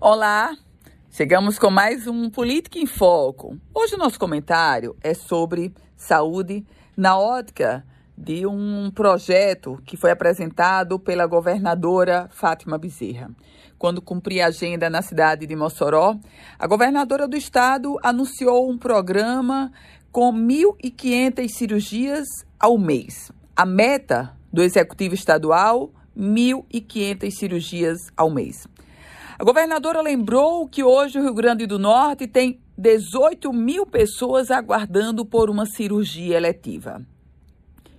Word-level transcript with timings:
Olá, 0.00 0.56
chegamos 1.08 1.56
com 1.56 1.70
mais 1.70 2.08
um 2.08 2.28
Política 2.28 2.78
em 2.78 2.84
Foco. 2.84 3.56
Hoje 3.72 3.94
o 3.94 3.98
nosso 3.98 4.18
comentário 4.18 4.96
é 5.00 5.14
sobre 5.14 5.72
saúde 5.96 6.66
na 6.96 7.16
ótica 7.16 7.86
de 8.18 8.44
um 8.44 8.90
projeto 8.90 9.80
que 9.86 9.96
foi 9.96 10.10
apresentado 10.10 10.98
pela 10.98 11.26
governadora 11.26 12.28
Fátima 12.32 12.76
Bezerra. 12.76 13.30
Quando 13.78 14.02
cumpria 14.02 14.46
a 14.46 14.48
agenda 14.48 14.90
na 14.90 15.00
cidade 15.00 15.46
de 15.46 15.54
Mossoró, 15.54 16.16
a 16.58 16.66
governadora 16.66 17.28
do 17.28 17.36
estado 17.36 17.96
anunciou 18.02 18.68
um 18.68 18.76
programa 18.76 19.70
com 20.10 20.32
1.500 20.32 21.48
cirurgias 21.48 22.26
ao 22.58 22.76
mês. 22.76 23.30
A 23.54 23.64
meta 23.64 24.36
do 24.52 24.60
executivo 24.60 25.14
estadual, 25.14 25.92
1.500 26.18 27.30
cirurgias 27.30 27.98
ao 28.16 28.28
mês. 28.28 28.66
A 29.36 29.42
governadora 29.42 30.00
lembrou 30.00 30.68
que 30.68 30.84
hoje 30.84 31.18
o 31.18 31.22
Rio 31.22 31.34
Grande 31.34 31.66
do 31.66 31.76
Norte 31.76 32.28
tem 32.28 32.60
18 32.78 33.52
mil 33.52 33.84
pessoas 33.84 34.48
aguardando 34.48 35.26
por 35.26 35.50
uma 35.50 35.66
cirurgia 35.66 36.36
eletiva. 36.36 37.04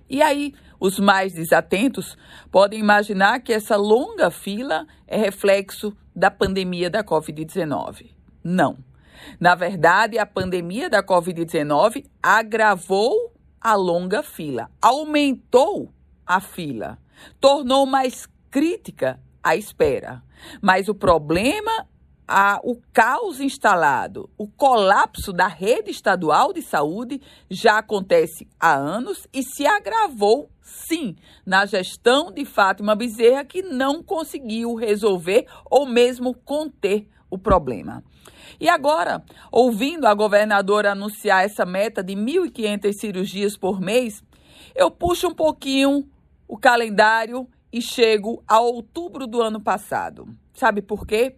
E 0.08 0.22
aí, 0.22 0.54
os 0.80 0.98
mais 0.98 1.34
desatentos 1.34 2.16
podem 2.50 2.80
imaginar 2.80 3.40
que 3.40 3.52
essa 3.52 3.76
longa 3.76 4.30
fila 4.30 4.86
é 5.06 5.18
reflexo 5.18 5.94
da 6.14 6.30
pandemia 6.30 6.88
da 6.88 7.04
Covid-19. 7.04 8.12
Não. 8.42 8.78
Na 9.38 9.54
verdade, 9.54 10.18
a 10.18 10.24
pandemia 10.24 10.88
da 10.88 11.02
Covid-19 11.02 12.06
agravou 12.22 13.34
a 13.60 13.74
longa 13.74 14.22
fila, 14.22 14.70
aumentou 14.80 15.92
a 16.24 16.40
fila, 16.40 16.98
tornou 17.40 17.84
mais 17.84 18.26
crítica 18.50 19.20
a 19.46 19.54
espera. 19.54 20.24
Mas 20.60 20.88
o 20.88 20.94
problema, 20.94 21.86
a, 22.26 22.58
o 22.64 22.80
caos 22.92 23.40
instalado, 23.40 24.28
o 24.36 24.48
colapso 24.48 25.32
da 25.32 25.46
rede 25.46 25.88
estadual 25.92 26.52
de 26.52 26.62
saúde 26.62 27.20
já 27.48 27.78
acontece 27.78 28.48
há 28.58 28.74
anos 28.74 29.28
e 29.32 29.44
se 29.44 29.64
agravou, 29.64 30.50
sim, 30.60 31.14
na 31.46 31.64
gestão 31.64 32.32
de 32.32 32.44
Fátima 32.44 32.96
Bezerra, 32.96 33.44
que 33.44 33.62
não 33.62 34.02
conseguiu 34.02 34.74
resolver 34.74 35.46
ou 35.70 35.86
mesmo 35.86 36.34
conter 36.34 37.08
o 37.30 37.38
problema. 37.38 38.02
E 38.58 38.68
agora, 38.68 39.22
ouvindo 39.52 40.06
a 40.06 40.14
governadora 40.14 40.90
anunciar 40.90 41.44
essa 41.44 41.64
meta 41.64 42.02
de 42.02 42.14
1.500 42.14 42.92
cirurgias 42.94 43.56
por 43.56 43.80
mês, 43.80 44.24
eu 44.74 44.90
puxo 44.90 45.28
um 45.28 45.34
pouquinho 45.34 46.04
o 46.48 46.58
calendário 46.58 47.48
e 47.76 47.82
chego 47.82 48.42
a 48.48 48.58
outubro 48.58 49.26
do 49.26 49.42
ano 49.42 49.60
passado. 49.60 50.26
Sabe 50.54 50.80
por 50.80 51.06
quê? 51.06 51.36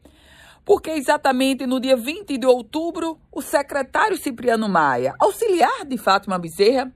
Porque 0.65 0.91
exatamente 0.91 1.67
no 1.67 1.81
dia 1.81 1.97
20 1.97 2.39
de 2.39 2.47
outubro, 2.47 3.19
o 3.33 3.43
secretário 3.43 4.17
Cipriano 4.17 4.69
Maia, 4.69 5.15
auxiliar 5.19 5.85
de 5.85 5.99
Fátima 5.99 6.39
Bezerra, 6.39 6.95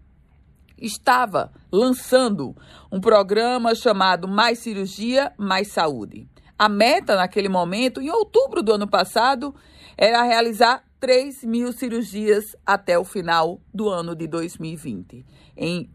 estava 0.78 1.50
lançando 1.72 2.54
um 2.92 3.00
programa 3.00 3.74
chamado 3.74 4.28
Mais 4.28 4.60
Cirurgia, 4.60 5.32
Mais 5.36 5.72
Saúde. 5.72 6.28
A 6.56 6.68
meta 6.68 7.16
naquele 7.16 7.48
momento, 7.48 8.00
em 8.00 8.10
outubro 8.10 8.62
do 8.62 8.72
ano 8.72 8.88
passado, 8.88 9.52
era 9.98 10.22
realizar 10.22 10.84
3 11.00 11.42
mil 11.42 11.72
cirurgias 11.72 12.54
até 12.64 12.96
o 12.96 13.02
final 13.02 13.60
do 13.74 13.88
ano 13.88 14.14
de 14.14 14.28
2020, 14.28 15.26
em, 15.56 15.90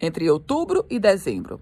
entre 0.00 0.28
outubro 0.28 0.84
e 0.90 0.98
dezembro. 0.98 1.60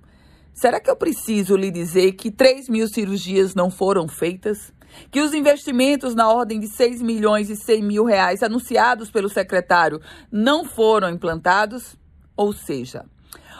Será 0.56 0.80
que 0.80 0.88
eu 0.88 0.96
preciso 0.96 1.54
lhe 1.54 1.70
dizer 1.70 2.12
que 2.12 2.30
3 2.30 2.70
mil 2.70 2.88
cirurgias 2.88 3.54
não 3.54 3.70
foram 3.70 4.08
feitas? 4.08 4.72
Que 5.10 5.20
os 5.20 5.34
investimentos 5.34 6.14
na 6.14 6.30
ordem 6.30 6.58
de 6.58 6.66
6 6.66 7.02
milhões 7.02 7.50
e 7.50 7.56
100 7.56 7.82
mil 7.82 8.06
reais 8.06 8.42
anunciados 8.42 9.10
pelo 9.10 9.28
secretário 9.28 10.00
não 10.32 10.64
foram 10.64 11.10
implantados? 11.10 11.94
Ou 12.34 12.54
seja, 12.54 13.04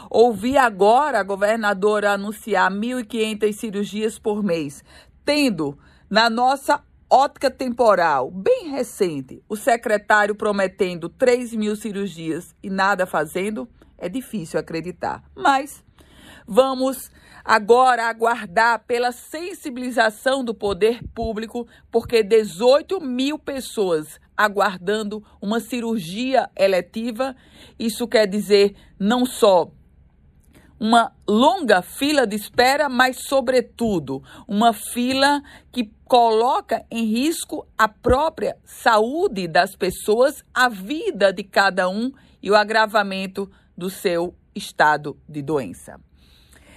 ouvi 0.09 0.57
agora 0.57 1.21
a 1.21 1.23
governadora 1.23 2.13
anunciar 2.13 2.73
1.500 2.73 3.53
cirurgias 3.53 4.19
por 4.19 4.43
mês, 4.43 4.83
tendo 5.23 5.79
na 6.09 6.31
nossa 6.31 6.83
ótica 7.11 7.51
temporal 7.51 8.31
bem 8.31 8.71
recente 8.71 9.43
o 9.51 9.55
secretário 9.55 10.35
prometendo 10.35 11.11
3 11.11 11.53
mil 11.53 11.77
cirurgias 11.77 12.55
e 12.63 12.71
nada 12.71 13.05
fazendo, 13.05 13.69
é 13.99 14.09
difícil 14.09 14.59
acreditar. 14.59 15.23
Mas 15.37 15.85
Vamos 16.47 17.11
agora 17.45 18.09
aguardar 18.09 18.85
pela 18.87 19.13
sensibilização 19.13 20.45
do 20.45 20.55
poder 20.55 21.01
público, 21.15 21.67
porque 21.91 22.23
18 22.23 23.01
mil 23.01 23.39
pessoas 23.39 24.21
aguardando 24.37 25.25
uma 25.41 25.61
cirurgia 25.61 26.51
eletiva, 26.57 27.35
isso 27.79 28.07
quer 28.07 28.27
dizer 28.27 28.77
não 28.99 29.25
só 29.25 29.71
uma 30.79 31.13
longa 31.27 31.81
fila 31.83 32.27
de 32.27 32.37
espera, 32.37 32.89
mas, 32.89 33.27
sobretudo, 33.27 34.23
uma 34.47 34.73
fila 34.73 35.43
que 35.73 35.91
coloca 36.05 36.85
em 36.91 37.05
risco 37.05 37.67
a 37.79 37.89
própria 37.89 38.57
saúde 38.65 39.49
das 39.49 39.75
pessoas, 39.75 40.45
a 40.55 40.69
vida 40.69 41.33
de 41.33 41.43
cada 41.43 41.89
um 41.89 42.13
e 42.43 42.51
o 42.51 42.55
agravamento 42.55 43.51
do 43.77 43.89
seu 43.89 44.35
estado 44.55 45.19
de 45.29 45.43
doença. 45.43 46.06